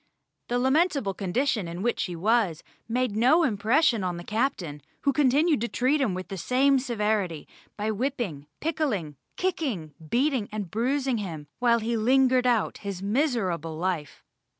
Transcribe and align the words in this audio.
The 0.47 0.57
lamentable 0.57 1.13
condition 1.13 1.67
in 1.67 1.83
which 1.83 2.05
he 2.05 2.15
was 2.15 2.63
made 2.89 3.15
no 3.15 3.43
impression 3.43 4.03
on 4.03 4.17
the 4.17 4.23
captain, 4.23 4.81
who 5.01 5.13
continued 5.13 5.61
to 5.61 5.67
treat 5.67 6.01
him 6.01 6.15
with 6.15 6.29
the 6.29 6.39
same 6.39 6.79
severity, 6.79 7.47
by 7.77 7.91
whipping, 7.91 8.47
pickling, 8.61 9.15
kicking, 9.37 9.93
beating, 10.09 10.49
and 10.51 10.71
bruising 10.71 11.19
him 11.19 11.45
while 11.59 11.77
he 11.77 11.95
lingered 11.97 12.47
out 12.47 12.79
his 12.79 13.03
miserable 13.03 13.77
life. 13.77 14.23